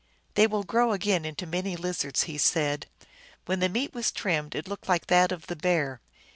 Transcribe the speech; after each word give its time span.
"They 0.33 0.47
will 0.47 0.63
grow 0.63 0.93
again 0.93 1.25
into 1.25 1.45
many 1.45 1.75
lizards," 1.75 2.23
he 2.23 2.39
said. 2.39 2.87
When 3.45 3.59
the 3.59 3.69
meat 3.69 3.93
was 3.93 4.11
trimmed 4.11 4.55
it 4.55 4.67
looked 4.67 4.89
like 4.89 5.05
that 5.05 5.31
of 5.31 5.45
the 5.45 5.55
bear. 5.55 6.01